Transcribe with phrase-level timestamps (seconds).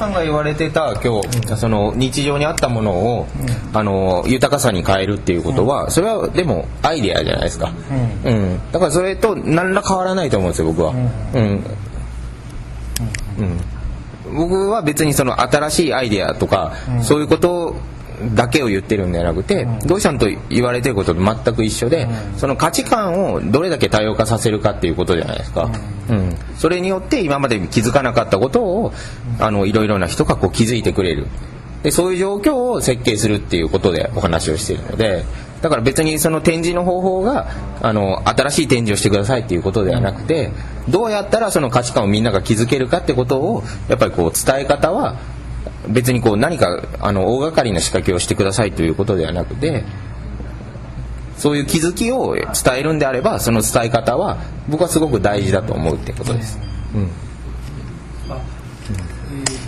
[0.00, 3.26] さんが言われてた今日、その日常にあったものを、
[3.74, 7.70] あの豊かさに変えるっていうことは、それはでもアイデアじゃないですか、
[8.24, 8.60] うん。
[8.72, 10.92] だからそれと何ら変わらないと思うんですよ僕は。
[11.34, 11.64] うん。
[13.38, 17.76] うん、僕は別にその新しいアイデアとか、そういうこと
[18.34, 25.70] だけを言ってるんじゃなくて、土井さんと言われてることと全く一緒で、その価値観をどれだけ多様化させるかっていうことじゃないですか、
[26.08, 26.36] うん。
[26.56, 28.92] それによって今まで気づかなかったことを
[29.38, 31.26] あのいろいろな人がこう気づいてくれる。
[31.82, 35.24] でそういう状況を設計するっていうことでお話をしているので
[35.62, 37.48] だから別にその展示の方法が
[37.82, 40.52] あの新しい展示をしてくださいっていうことではなくて
[40.88, 45.16] どうやったらその価値観をみんなが気づけるかってことをやっぱりこう伝え方は
[45.90, 49.84] 別にこう何かあの大掛かりな仕掛けをしてくださいということではなくて
[51.36, 52.44] そういう気づきを伝
[52.76, 54.38] えるんであればその伝え方は
[54.68, 56.58] 僕はすごく大事だと思うってことです。
[56.94, 57.10] うん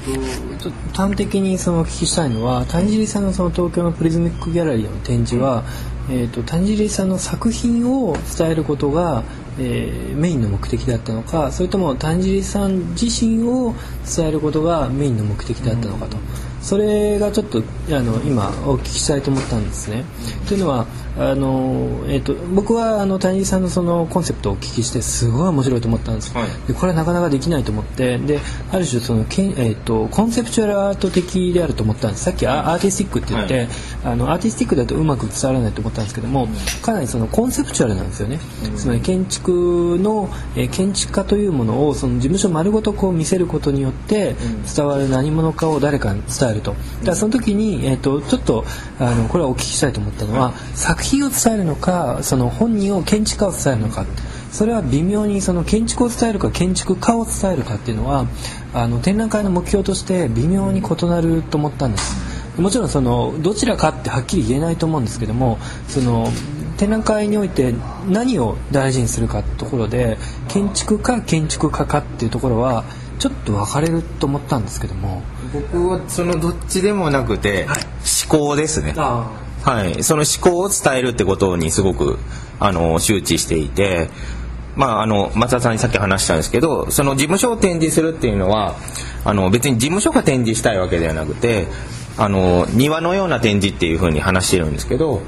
[0.09, 5.65] えーとちょっと端的にそのお聞きしたいのは谷尻さんのその東京のプリズミックギャラリーの展示は、
[6.11, 9.25] えー、と谷尻さんの作品を伝えることが、
[9.59, 13.75] えーメインの目的だったのかそれとも谷尻さん自身を
[14.17, 16.17] 伝えることがメインの目的だったのかと。
[16.63, 20.05] それがちょっとあの今お聞きしたいと思ったんですね。
[20.47, 20.87] というのは
[21.19, 26.33] あの、えー、と僕はあの谷尻さんのそのコンセプトをお聞きしてすごい面白いと思ったんです。
[26.33, 28.39] はいでこれはなかなかできないと思ってで
[28.71, 32.25] ある種そのけん、えー、とコンセプチュアルアート的であると思ったんです。
[32.25, 33.69] さっきアアーティスティックって言って、はい。
[34.05, 36.49] あのアーティスティックだとうまく伝わらないと思ったんですけども
[36.83, 38.39] かなりそのコンセプチュアルなんですよね、
[38.77, 44.35] つまり建築の、えー建築家というものをその事務所丸ごとこう見せることによって
[44.75, 46.73] 伝わる何者かを誰かに伝えると。
[46.73, 48.65] だからその時に、えー、とちょっと
[48.99, 54.07] あのこれはお聞きしたいと思ったのは作品を伝えるのかその本人を建築家を伝えるのか。
[54.51, 58.27] それは微妙にその建築を伝えるか建築家を伝えるかっていうのは
[58.75, 62.61] あの展覧会の目標として微妙に異なると思ったんです。
[62.61, 66.29] もちろんそのどちらかってはっきり言えないと思うんですけどもその
[66.77, 67.75] 展覧会において
[68.07, 70.19] 何を大事にするかってところで
[70.49, 72.85] 建築か建築家かっていうところは
[73.19, 75.23] ちょっと分かれると思ったんですけども。
[75.53, 77.67] 僕はそのどっちでもなくて
[78.29, 78.95] 思考ですね。
[78.97, 79.31] あ
[79.63, 82.19] はい、その思考を伝えるってことにすごく
[82.59, 84.11] あの周知していて、
[84.77, 88.75] まあ、あの松田さんにさっき話したんですけどその事務所を展示するっていうのは
[89.25, 91.67] あの別に事務所が展示したいわけではなくて
[92.17, 95.23] あの庭のような展示っていうふうに話してるんですけど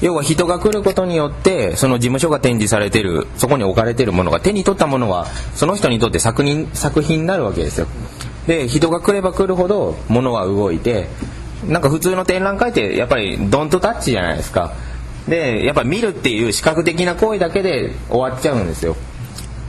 [0.00, 7.86] 要は人が来ることによってその事務所が展示されてるそこに置かれてるものが手に取ったものはその人にとって作品作品になるわけですよ。
[8.46, 11.08] で人が来れば来るほど物は動いて
[11.68, 14.72] なんか普通の展覧会ってやっぱりドンとタッチじゃないですか
[15.28, 18.96] でやっぱ見るっていう視覚的な行為だけで終わっちゃうんですよ。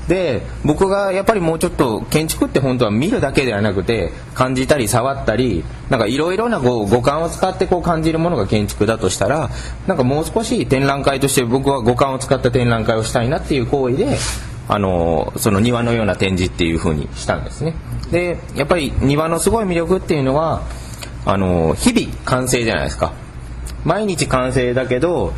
[0.08, 9.50] で僕がやっぱりもうちょっと建築って本当は見るだけではなくて感じたり触ったりなんかいろいろなこう五感を使ってこう感じるものが建築だとしたら
[9.88, 14.18] なんかもう少し展覧会として僕は五感を使った展覧会をしたいなっていう行為で
[14.68, 17.74] あのその庭のような展示っていう風にしたんですね。
[18.12, 20.64] でやっぱり庭のすごい魅力っていうのは
[21.26, 23.14] あの日々完成じゃないですか。
[23.86, 25.34] 毎日完成だけど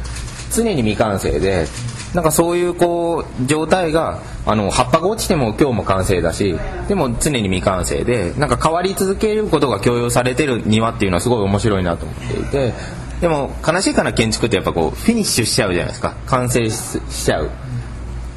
[0.51, 1.65] 常に未完成で
[2.13, 6.57] なんかそういうこう状態があの葉っぱが落ちても今日も完成だし
[6.87, 12.73] でも常に未完成でなんか変わり続けることが強要されてる庭っていうのはすごい面白いなと思っていて
[13.21, 16.15] でも悲しいかな建築ってやっぱこうフィニッシュしちゃうじゃないですか。
[16.25, 17.49] 完成しちゃう。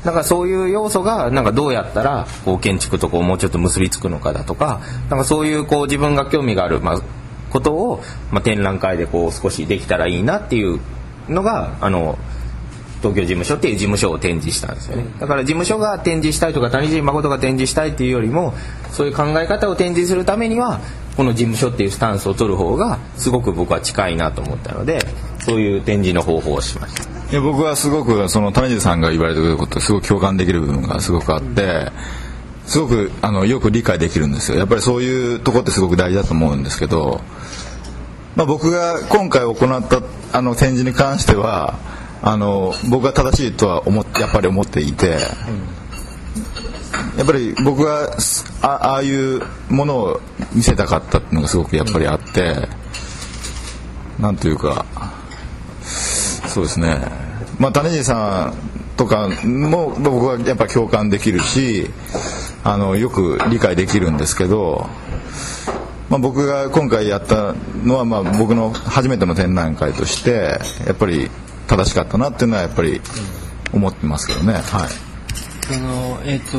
[0.04, 4.80] なんかそういう要素がなんかどうやったらこう建築とこうもうちょっと結びつくのかだとか
[5.10, 7.02] なんかそういうこう自分が興味があるまあ
[7.50, 10.80] ことをまあ展覧会でこう少しできたらいいなっていう
[11.28, 12.18] のがあの
[13.00, 15.04] 東京事務所っていう事務所を展示したんですよね。
[15.20, 18.54] だから事務所が展示したいとか谷尻誠が展示したいっていうよりも
[18.90, 20.80] そういう考え方を展示するためには
[21.16, 25.00] この事務所っていうスタンスを取る方がすごく僕は近いなと思ったので
[25.40, 27.02] そういう展示の方法をしました。
[27.30, 31.92] いや僕はすごくその種地さんが言われてることすごく共感できる部分がすごくあって
[32.66, 34.58] すごくあのよく理解できるんですよ。
[34.58, 37.20] やっぱりそういうとこってすごく大事だと思うんですけど、
[38.38, 40.00] まあ、僕が今回行った
[40.32, 41.74] あの展示に関しては
[42.22, 45.18] あの僕が正しいとは思っやっぱり思っていて、
[47.16, 48.16] やっぱり僕が
[48.62, 50.20] あああいうものを
[50.54, 52.68] 見せたかったっていうのがすごくやっぱりあって、
[54.20, 54.86] なんというか
[55.82, 56.96] そうですね。
[57.58, 61.90] まあ、種地さんとかも僕はやっぱ共感できるし、
[62.62, 64.88] あの、よく理解できるんですけど、
[66.08, 71.28] まあ、僕が今回やったのは、まあ、僕の初めての展覧会として、やっぱり
[71.66, 73.00] 正しかったなっていうのはやっぱり
[73.72, 74.54] 思ってますけどね。
[74.54, 75.08] はい。
[75.68, 76.56] そのえっ、と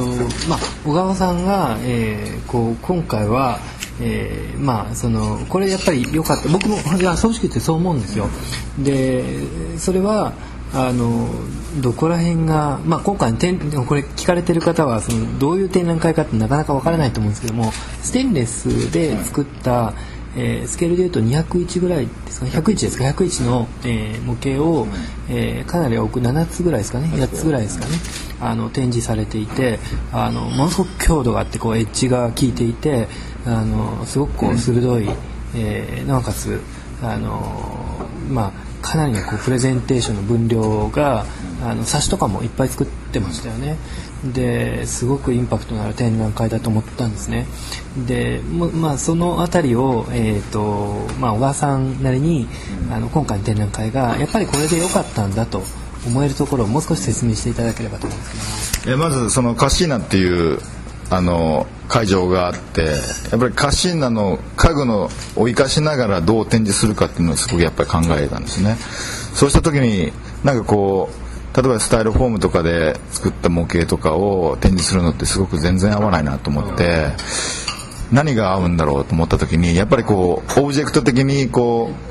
[0.47, 3.59] まあ小川さんが、えーこう今回は、
[4.01, 8.27] えー、まあそのこれやっぱり良かった僕もいや正直言ってそう思うんですよ
[8.79, 9.23] で
[9.77, 10.33] それは
[10.73, 11.27] あの
[11.81, 17.71] どこら辺が、まあ、今回展これ聞かれてる方はそのどういう展覧会かってなかなかわからないと思うんですけども
[18.03, 19.93] ステンレスで作った、
[20.35, 22.51] えー、スケールでいうと201ぐらいですかね。
[22.51, 23.03] 101ですか。
[23.05, 24.87] 101の、えー、模型を、
[25.27, 27.07] えー、かなり多く7つぐらいですかね。
[27.13, 27.91] 8つぐらいですかね。
[28.41, 29.79] あの展示されていて
[30.13, 33.07] あのものすごく強度があってこうエッジが効いていて
[33.45, 35.09] あのすごくこう鋭い、
[35.55, 36.61] えー、なおかつ
[37.01, 41.25] あのまあかなりのこうプレゼンテーションの分量が
[41.63, 43.77] あの冊子とかもいっぱい作ってましたよね。
[44.23, 47.45] ですごくインパクトのある展覧会だと思ったんですね。
[48.07, 52.47] でまあその辺りを、えーとまあ、小川さんなりに
[52.91, 55.63] あの今回の展覧会がやっぱりこれで良かったんだと
[56.05, 58.97] 思えるところをもう少し説明していただければと思うんですけど。
[58.97, 60.59] まずそのカッシーナっていう
[61.11, 62.81] あの会場があって
[63.31, 68.75] やっぱりカッシーナの家具のを生かしながらどう展示するかっていうのをすごくやっぱり考えたんですね。
[69.33, 70.11] そうした時に
[70.43, 77.07] なんかこう例えばスタイルフォームとかで作った模型とかを展示するのってすごく全然合わないなと思って
[78.11, 82.08] 何が合うんだろうと思った時にやっぱりこうオブジェクト的にこう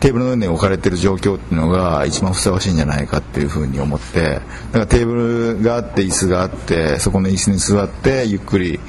[0.00, 8.80] テーブルの上に置かれてる状況っていうのが一番ふさわしいんじゃないかっていうふうに思ってだからテーブルがあって椅子があってそこの椅子に座ってゆっくり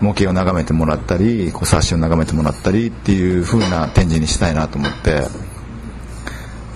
[0.00, 5.52] 模型を眺めてもらったりこう冊子を眺めてもらったりっていうふうな展示にしたいなと思って。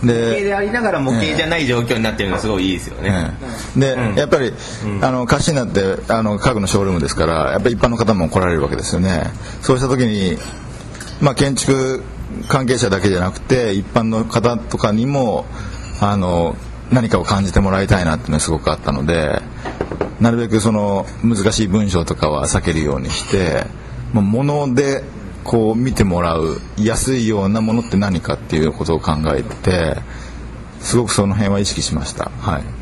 [0.04, 3.32] で模型でありながら模型じゃない状況になってるのはすごいいいですよね。
[3.76, 4.52] で、うん、やっぱり、
[4.84, 9.24] うん、あのカシナってあの家具のショールームですからやっぱり一般の方も来られるわけですよね。
[9.62, 10.36] そうした時に
[11.20, 12.04] まあ建築
[12.48, 15.46] 関係者だけじゃなくて一般の方とかにも
[16.00, 16.56] あの
[16.90, 19.40] 何かを感じてもらいたいなっていうのがすごくあったので
[20.20, 23.64] なるべくその難しい文章とかは避けるようにして
[24.12, 25.02] もので
[25.44, 29.96] こう見てもらう安いようなものって何かっていうことを考えて
[30.80, 32.30] すごくその辺は意識しました。
[32.40, 32.75] はい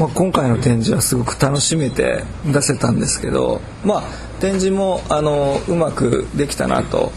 [0.00, 4.02] まあ、今回の展示はすごく楽しめて出せたんですけど、まあ、
[4.40, 7.12] 展示もあのうまくできたなと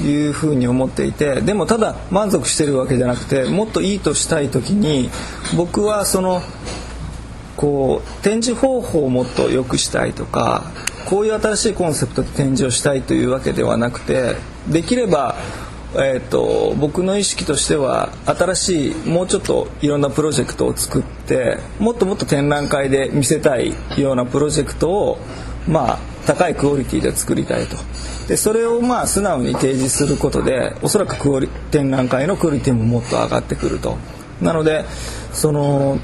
[0.00, 5.10] いうふうに思っていてでもただ満足してるわけじゃなくてもっといいとしたい時に
[5.56, 6.40] 僕はその
[7.56, 10.62] こう展示方法をもっと良くしたいとか
[11.06, 14.36] こういう新しいコンセプトで展示をしたいというわけではなくて
[14.68, 15.34] できれば
[16.00, 25.18] えーと、僕の意識としては新しいもうちょっといろんなプロジェクトを作ってもっともっと展覧会で見せたいようなプロジェクトを
[25.66, 27.76] まあ高いクオリティで作りたいと。
[28.28, 33.96] でそれをまあ素直に提示することでおそらくクオリ展覧会のクオリティももっと上がってくると。
[34.40, 34.84] なので
[35.32, 35.98] その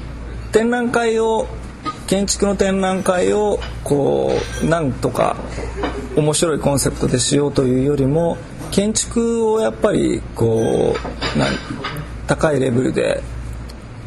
[0.51, 1.47] 展覧会を
[2.07, 4.33] 建築の展覧会をこ
[4.63, 5.37] うなんとか
[6.15, 8.37] 面白いコンセプトでしようというよりも
[8.71, 10.95] 建築をやっぱりこ
[11.35, 11.47] うな
[12.27, 13.21] 高いレベルで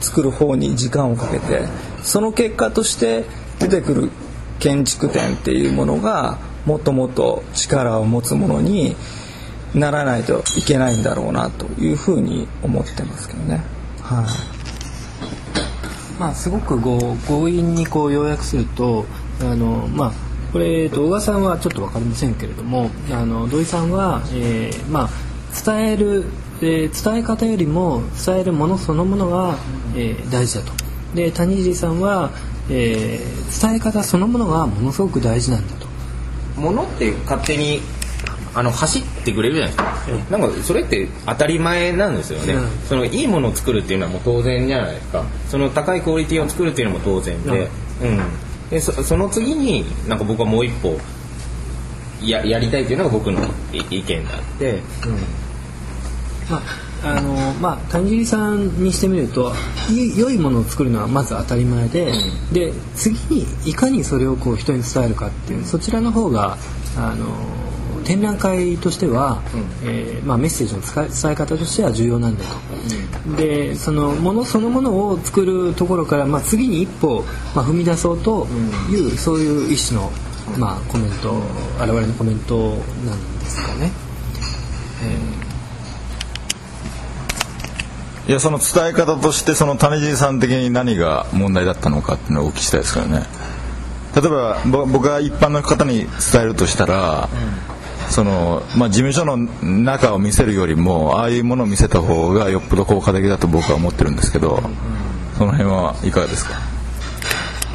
[0.00, 1.62] 作る方に時間をかけて
[2.02, 3.24] その結果として
[3.58, 4.10] 出てくる
[4.60, 8.96] 建築展っていうものがもっともっと力を持つものに
[9.74, 13.62] ならないといけないんだろうなというふうに思ってますけどね。
[14.02, 14.58] はい
[16.18, 19.06] まあ、すごくこう強引にこう要約すると
[19.40, 25.08] あの、まあこれ、えっと、小川さんはちょっと分かりませんけれどもあの土井さんは、えーまあ、
[25.64, 26.24] 伝える、
[26.60, 29.56] えー、伝え方よりも伝えるものそのものが、
[29.94, 30.72] えー、大事だと。
[31.14, 32.30] で谷尻さんは、
[32.70, 35.88] えー、伝え方そのものがものすごく大事なんだと。
[36.60, 37.80] ものって勝手に
[38.54, 39.78] あの走ってくれるじゃないで
[40.24, 45.24] すか、なんかそれって当たり前なんですよね、うん、そのいいものを作るっていうのはもう当然じゃないですか。
[45.48, 47.70] その高いクオリティを作るっていうのも当然で、
[48.02, 48.20] うん、うん
[48.70, 50.98] でそその次になんか僕はもう一歩
[52.22, 53.40] ややりたいというのが僕の
[53.72, 54.82] 意見であって、うん。
[56.50, 59.52] まああのまあ、谷尻さんにしてみると
[60.16, 66.58] 良いものを作るのはまず当たり前でうん、で次にいかにそれをこう人に伝えるかっていうそちらの方が
[66.96, 67.26] あの
[68.08, 72.50] 展覧会としては、うん、えー、まあ、メッセージの伝え方としては重要なんだと。
[73.26, 77.22] うん、でそのものそのものを作るところから、まあ、次に一歩、
[77.54, 78.46] まあ、踏み出そうと
[78.90, 80.10] いう、うん、そういう一種の、
[80.56, 81.34] まあ、コメント
[81.78, 82.56] 我々のコメント
[83.04, 83.90] なんですかね。
[88.24, 93.26] えー、いやその伝え方としてその種尻さん的に何が問題だったのかっていうのをお聞きしたいですからね。
[94.16, 97.28] 例えば僕が一般の方に伝えるとしたら、
[98.10, 104.62] その、まあ、事務所の中を見せるよりもああいうものを見せた方がよっぽど効果的だと僕は思ってるんですけど
[105.36, 106.58] その辺はいかがですか？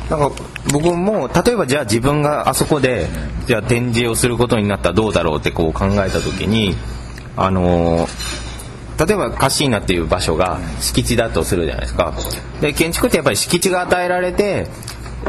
[0.09, 0.31] なんか
[0.71, 3.07] 僕も例えばじゃあ自分があそこで
[3.47, 6.75] じゃあ展示をすることになったらどうだろうってこう考えた時に
[7.37, 8.07] あの
[8.99, 12.13] 例えばカシーナっていう場所が敷地だとするじゃないですか。
[12.59, 14.67] で建築ってやっぱり敷地が与えられて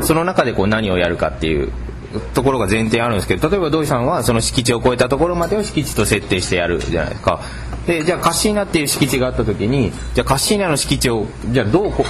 [0.02, 1.72] その中でこう何をやるかっていう
[2.20, 7.40] ところが前提あるんですけど例えば土井さんはその敷地を超えたところまでを敷地と設定してやるじゃないですか。
[7.86, 12.04] でじゃあカッシーナっていう敷地があった時にじゃあカッシーナの敷地をじゃあどうこ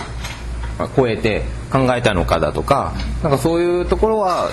[0.96, 1.42] 超えて
[1.72, 2.92] 考えたのかだとか
[3.22, 4.50] なんかそういうところは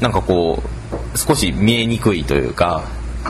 [0.00, 2.84] なんかこう少し見えにくいというか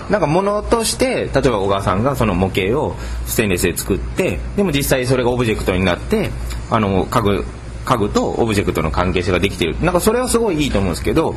[0.08, 2.94] なんか物として例えば小川さんがその模型を
[3.26, 6.30] ステンレスで作ってでも実際それがオブジェクトになって
[6.70, 7.44] あの家具
[7.90, 9.74] 家具とオブジェクトの関係性ができてる。
[9.82, 11.34] なんかそれはすごいいいと思うんですけど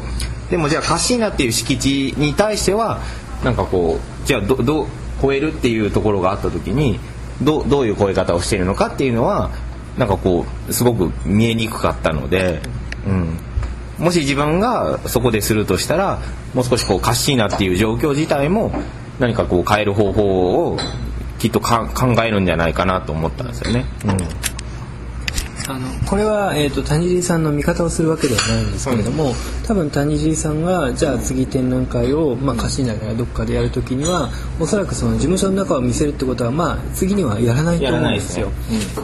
[0.52, 3.00] でもじゃあカッシーナっていう敷地に対しては
[3.44, 4.88] なんかこうじゃあどどう
[5.20, 7.00] 超えるっていうところがあった時に
[7.42, 9.50] どどういう超え方をしているのかっていうのは
[9.98, 12.62] なんかこうすごく見えにくかったので、
[13.08, 13.40] うん、
[13.98, 16.20] もし自分がそこでするとしたら
[16.54, 18.72] もう少しこうカッシーナっていう状況自体も
[19.20, 20.78] 何かこう変える方法を
[21.40, 21.88] きっと考
[22.24, 23.86] えるんじゃないかなと思ったんですよね。
[24.06, 24.53] うん。
[25.68, 29.34] あのこれは、えーと、谷尻さんの見方をするわけではないんですけれども、
[29.66, 34.30] 多分谷尻さんがじゃあ次展覧会を、まあ、貸しながらどっかでやるときには
[34.60, 38.50] おそらくその事務所の中を見せるってことは、まあ、次にはやらないと思うんですよ。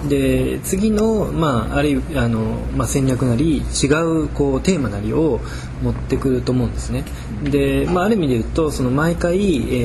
[0.07, 2.39] で、ね次の,、まあ、あるいあの、
[2.75, 5.39] まあ、戦略なり違うこうテーマなりを
[5.81, 7.05] 持ってくると思うんですね。
[7.43, 9.37] で、まあ、ある意味で言うとその毎回、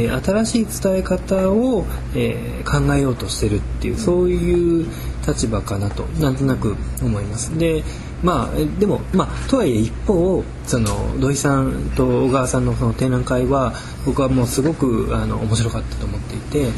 [0.04, 4.86] えー、新しい伝え方を、えー、考えようとしてるっていうそういう
[5.26, 7.56] 立場かなとなんとなく思います。
[7.58, 7.84] で
[8.22, 10.88] まあ、でも、まあ、とはいえ一方その
[11.20, 13.74] 土井さんと小川さんのその展覧会は
[14.06, 16.70] 僕はもうすごくあの面白かったと思っていて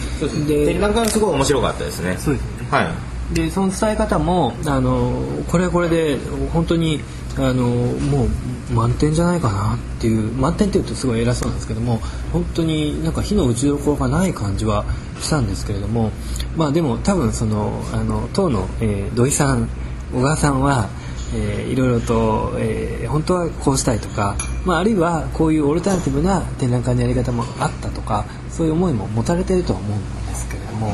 [0.48, 2.16] で展覧会はすごい面白かったですね。
[2.18, 2.88] そうですねはい
[3.32, 6.18] でその伝え方もあのこれはこれで
[6.52, 7.00] 本当に
[7.38, 8.26] あのも
[8.70, 12.00] う満点じゃないかなっていう満点っていうとすごい偉そうなんですけども
[12.32, 14.84] 本当になんか火の打ちどころがない感じは
[15.20, 16.10] したんですけれども
[16.56, 19.68] まあでも多分そのあの当の、えー、土井さん
[20.12, 20.88] 小川さんは、
[21.34, 30.92] えー、いろいろと、えー、本当はこうしたいとか、まあ、あるいはこういうオルタナティブな展覧会のやり方もあったとかそういう思いも持たれてるとは思うんですけれども、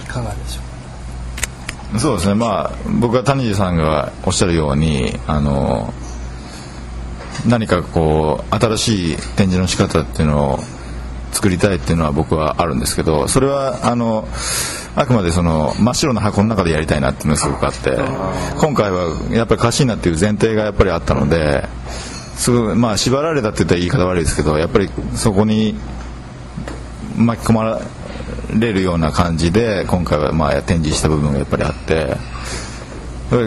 [0.00, 0.73] いかがでしょう
[1.98, 2.34] そうですね。
[2.34, 5.92] まあ僕は谷地さんがおっしゃるようにあの
[7.46, 10.58] 何かこう新しい展示の仕方っていうのを
[11.32, 14.26] 作りたいっていうのは僕はあるんですけどそれはあの
[14.96, 17.98] あくまでその真っ白な箱の中でやりたいなっていうのがすごくあって
[18.58, 21.66] 今回はやっぱりカシーナっていう前提がやっぱりあったので
[22.36, 25.74] すごいまあ縛られたって言ったら言い方悪いですけどやっぱりそこに
[27.16, 27.80] 巻き込ま
[28.52, 32.16] れるような感じで今回はまあ展示した部分がやっぱりあって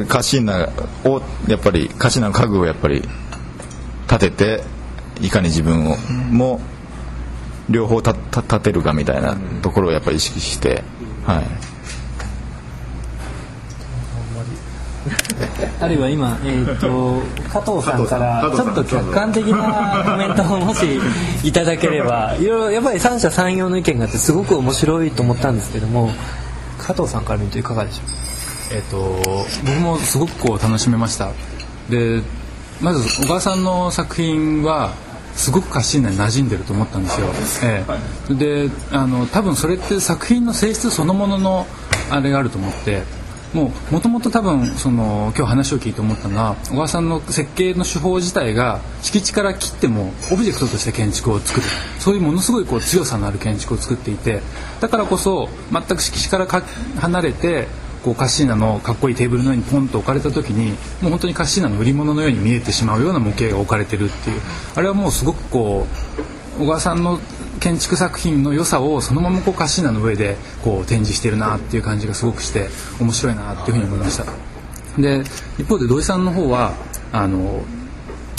[0.07, 0.69] カシーナ
[1.05, 3.03] をやっぱりカシーナの家具をやっぱり
[4.09, 4.63] 立てて
[5.21, 5.97] いかに自分を
[6.31, 6.59] も
[7.69, 10.83] 両方立てるかみたいなところをやっぱり意識して、
[11.25, 11.43] はい。
[15.79, 20.99] あるいは今、えーと、加藤さんからちょっと客観的なコメントをもし
[21.43, 26.11] いただければいろいろやっぱり三者三様の意見があってすごく面白いと思ったんですけども
[26.79, 28.01] 加藤さんから見るといかがでしょ
[28.73, 28.75] う？
[28.75, 28.97] えっ、と
[29.65, 31.31] 僕もすごくこう楽しめました。
[31.89, 32.21] で
[32.81, 34.93] まず小川さんの作品は
[35.35, 37.27] すごくカッシーナに馴染んでると思ったんですよ、
[37.63, 37.85] え
[38.31, 41.67] え、であの多分それって作品の性質そのものの
[42.09, 43.03] あれがあると思って
[43.53, 51.65] もうもともと多分その今日話を聞いて思ったのは小川さんの設計の手法自体が敷地から切ってもオブジェクトとして建築を作る。
[51.99, 54.41] そういうものすごいこう強さのある建築を作っていて
[54.79, 56.47] だからこそ全く敷地から
[56.99, 57.67] 離れて
[58.03, 64.41] こうカッシーナのかっこいいテーブルの上にポンと置かれた時にもう本当にカッシーナの売り物のように見えてしまうような模型が置かれてるっていう。
[64.75, 65.87] あれはもうすごくこ
[66.59, 67.19] う小川さんの
[67.59, 74.25] 建築作品の良さをそのままこうカシーナの上でこう展示してるなっていう感じがすごくして面白いなっていうふうに思いました。
[75.01, 75.23] で
[75.57, 76.73] 一方で土井さんの方は
[77.11, 77.63] あの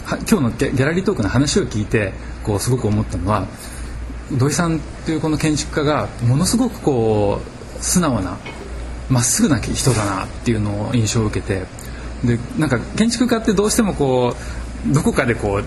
[0.09, 3.47] 今日のギャラリートークの話を聞いてこうすごく思ったのは
[4.33, 7.41] 土井さんっていうこの建築家がものすごくこ
[7.79, 8.39] う素直な
[9.09, 11.63] まっすぐな人だなっていうのを印象を受けて
[12.25, 15.65] でなんか建築家ってどうしてもこうどこかでこう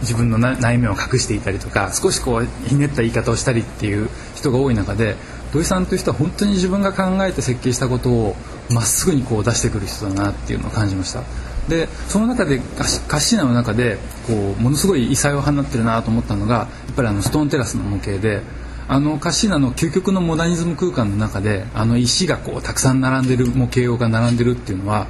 [0.00, 5.16] 自分の内面を隠していたりとか少しこうひねった言い方をしたりっていう人が多い中で
[5.52, 8.36] 土井さんという人は本当に自分が考えて設計したことを
[8.70, 11.22] まっすぐにこう出してくる人だなっていうのを感じました。
[11.68, 13.98] でその中でカッシーナの中で
[14.28, 18.42] こうものすごい異彩を放ってるなと思ったのがやっぱりあのストーンテラスの模型で
[18.88, 25.08] あのカッシーナの究極のモダニズム空間の中であの石がこうたくさん並んでる模型が並んでるっていうのは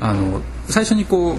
[0.00, 1.38] あの最初にこう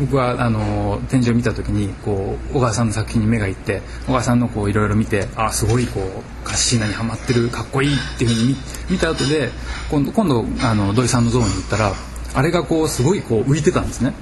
[0.00, 8.56] 僕はあの展示を見た時にこう小川さんの作品に目がいって小川さんのこういろいろ見てあすごいこうカッシーナにはまってるかっこいいっていうふうに見
[8.90, 9.50] 見た後で
[9.90, 11.92] 今度今度あの土井さんのゾーンに行ったら
[12.34, 14.14] あれがこうすごいこう浮いてたんですね。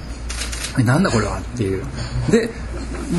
[0.84, 1.84] なんだこれはっていう
[2.30, 2.48] で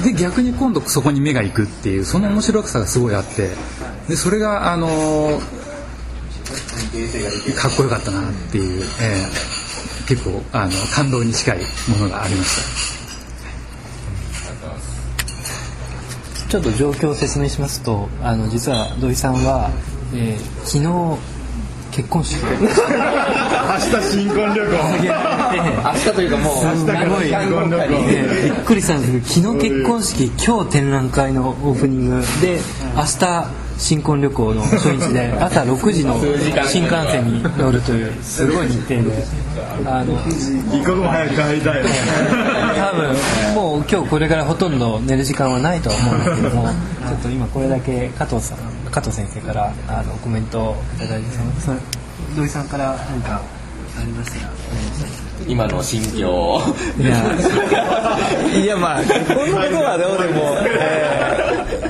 [0.04, 3.50] で逆に今度そこに目がいくっていうその面白さがすごいあって
[4.10, 5.40] でそれがあの
[7.56, 9.63] かっこよかったなっていう、えー
[10.08, 12.94] 結構あの感動に近いものがありまし
[16.48, 16.50] た。
[16.50, 19.72] ちょっと状況を説明しますとあの実は土井さんは、
[20.14, 21.18] えー昨日
[21.92, 22.44] 結婚式。
[22.44, 22.72] を 明日
[24.12, 24.72] 新婚旅行
[26.06, 27.26] 明日というかもうすごい。
[28.44, 32.60] びっくりしたんですけど昨日結婚式今日展覧会のオープニングで
[32.96, 36.16] 明日新婚旅行の初日で 朝6時の
[36.68, 39.26] 新幹線に乗るというすごい日程で
[39.86, 40.14] あの
[40.78, 41.84] 一刻も早く帰りたい。
[42.76, 43.16] 多分
[43.56, 46.72] もう今日これからほとんど寝る時間はないとは思うんですけどもちょ
[47.16, 48.58] っと今これだけ加藤さん
[48.92, 51.26] 加藤先生からあのコメントをいただいて
[51.64, 51.78] その
[52.36, 53.42] 土井さんから何か
[54.00, 54.54] ありましたら
[55.48, 56.62] 今の心境。
[56.98, 60.42] いやいやまあこんなことはどうでも、
[60.80, 61.34] えー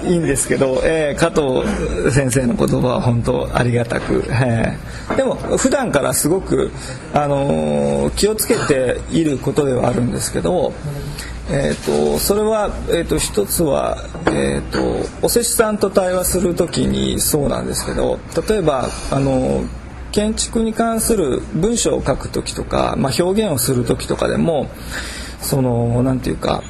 [0.03, 5.15] いいんですけど、えー加藤先生の言葉は本当ありがたく、えー。
[5.15, 6.72] でも普段からすごく、
[7.13, 10.74] あのー気をつけていることではあるんですけど、
[11.50, 19.63] えー、とそれは、えー、と一つは、えー、とお施主さんと対話する時にそうなんですけど例えばあの
[20.13, 24.70] 建築に関する文章を書く時とか、まあ、表現をする時とかでも
[25.41, 26.63] そのなんていうか、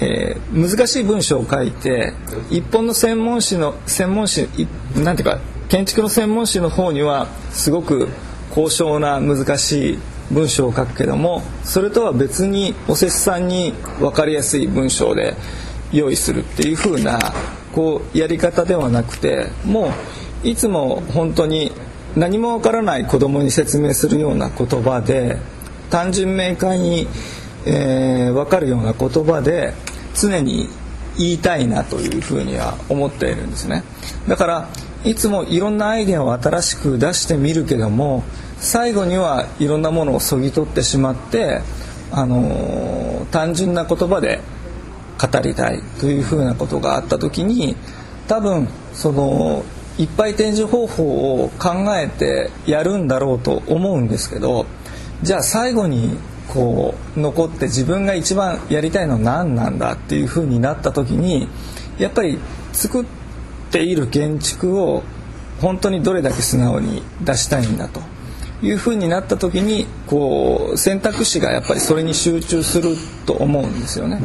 [0.00, 2.12] えー難しい文章を書いて
[2.50, 4.66] 一本の専門誌の専門誌い
[5.00, 8.08] なんていうか建築の専門誌の方にはすごく
[8.50, 9.98] 高尚な難しい
[10.30, 15.34] 文章を書くけどもそれとは別にお施主さんに分かりやすい文章で
[15.92, 17.18] 用意するっていう風な
[17.74, 19.88] こうやり方ではなくても
[20.44, 21.67] ういつも本当に
[22.18, 25.38] 何もわからない子供に説明するような言葉で
[25.88, 27.06] 単純明快に、
[27.64, 29.72] えー分かるような言葉で
[30.14, 30.68] 常に
[31.16, 33.82] 言いたいなというふうには思っているんですね。
[34.28, 34.68] だから
[35.04, 38.24] いつもいろんなアイデアを新しく出してみるけども
[38.58, 41.60] 最後にはいろんなものをそぎ取ってしまって、
[42.10, 44.40] あのー単純な言葉で
[45.20, 47.76] 語りたいというふうなことがあった時に
[48.26, 49.64] 多分その
[49.98, 54.66] いっぱい展示方法を考えてやるんだろうと思うんですけど
[55.22, 56.16] じゃあ最後に
[56.48, 61.48] こう残って自分が一番やりたいのは何なんだっていうふうになった時に
[61.98, 62.38] やっぱり
[62.72, 63.04] 作っ
[63.70, 65.02] ている建築を
[65.60, 68.00] 本当にどれだけ素直に出したいんだと
[68.62, 72.94] いうふうになった時にこう選択肢がやっぱりそれに集中する
[73.26, 74.20] と思うんですよね。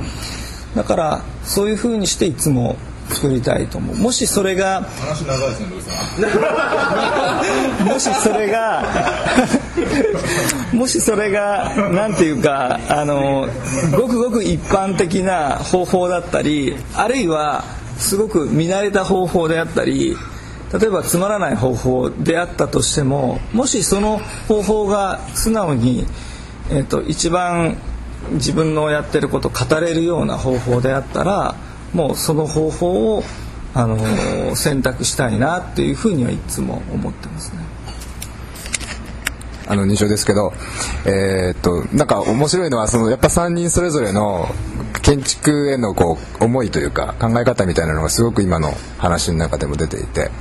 [0.75, 2.77] だからそういうふうにしていつも
[3.13, 3.95] 作りたいと思う。
[3.95, 4.81] もしそれが
[7.85, 8.83] もしそれが
[10.73, 13.47] もしそれがなんていうかあの
[13.91, 17.63] ごくごく一般的な方法だったりあるいは
[17.97, 20.17] すごく見慣れた方法であったり
[20.73, 26.05] 例えばつまらない方法であったとしてももしその方法が素直に、
[26.71, 27.77] えっと一番
[28.31, 31.55] 自分のやってることを語れるような方法であったら
[31.93, 33.23] もうその方法を
[33.73, 33.97] あの
[34.55, 37.57] 選択したいなっていうふうにはいつも思ってますね。
[39.65, 40.51] あの入賞ですけど、
[41.05, 44.53] えーっとなんか面白いのはそのやっぱ3人それぞれの
[45.01, 50.31] 建築へのこう思いというか考え方みたいなのがすごく今の話の中でも出ていて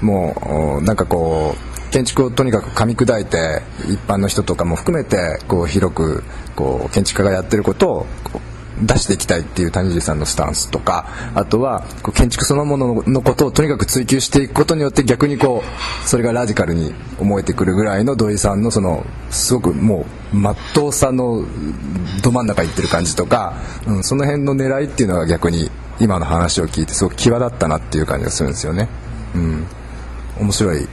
[0.00, 8.06] もうおなんかこう建築をとにかく噛み砕いて一般の人とかも含めてこう広くこう建築家がやってることを
[8.82, 21.44] 出していきたいっていう谷尻さんのスタンスとかあとはこう建築そのもののことをとにかく追求していくことによって逆にこうそれがラジカルに思えてくるぐらいの土井さんのそのすごくもう真っ当さの
[22.22, 23.54] ど真ん中いってる感じとか、
[23.86, 28.88] うん、その辺の狙いっていうのが逆に今の話を聞いてすごく際立ったなっていう感じがするんですよね。
[29.34, 29.66] うん、
[30.40, 30.88] 面白い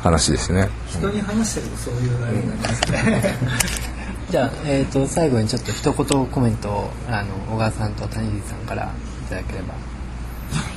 [0.00, 0.68] 話ですね。
[0.88, 3.89] 人に話してるとそういうあれになりますね。
[4.30, 9.74] じゃあ、えー、と最後にちょっと一言コメントをあの小川さんと谷口さんからいただければ。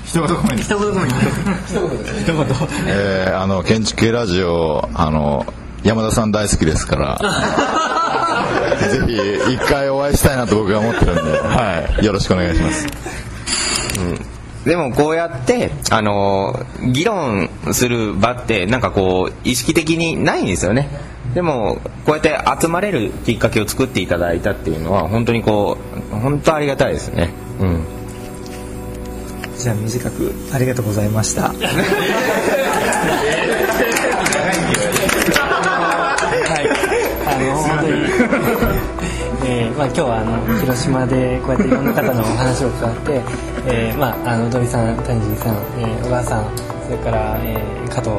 [0.06, 0.64] 一言コメント。
[0.64, 1.16] 一言コメント。
[2.20, 2.36] 一 言
[2.88, 5.46] えーあの建築系ラジオあの
[5.84, 7.20] 山田さん大好きですから。
[8.90, 12.88] ぜひ一回お会いしたいなと僕は思ってるんで、はい、よろしくお願いします。
[14.66, 20.90] でもこうやって、あの議論する場ってなんかこう意識的にないんですよね
[21.34, 25.78] でもこうやって集まれるきっかけを作っていただいたっていうのは本当にこ
[26.12, 27.34] う本当ありがたいですね。
[27.60, 27.84] うん。
[29.58, 31.44] じゃあ短くありがとうございました。
[31.54, 31.54] は
[36.62, 36.70] い、
[37.26, 37.92] あの本当に、
[39.46, 43.22] えーまあ、今日はあの広島でこうやっていろんな方のお話を伺って、
[43.66, 46.46] えーまあ、あの土井さん、谷尻さん、えー小川さん、
[46.86, 48.12] それから、えー加藤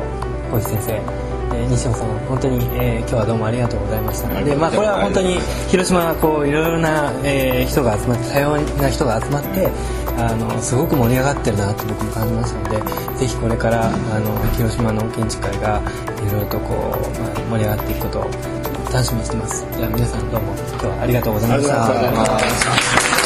[0.54, 4.28] 浩一先生、えー西野さん、本当に、えー今日はどうもありがとうございました。
[4.44, 9.68] で、まあ、これは本当に広島はこういろいろな、えー人が集まって、多様な人が集まって、
[10.16, 13.90] あのすごく盛り上がってるなと僕も感じましたので、ぜひこれからあ
[14.20, 15.82] の広島の建築会が
[16.22, 16.78] いろいろとこう、
[17.18, 18.22] まあ、盛り上がっていくことを
[18.92, 19.66] 楽しみにしてます。
[19.76, 23.23] じゃあ皆さんどうも今日はありがとうございました。